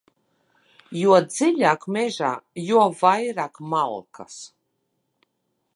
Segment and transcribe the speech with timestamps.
[0.99, 2.31] Jo dziļāk mežā,
[2.69, 4.41] jo vairāk malkas.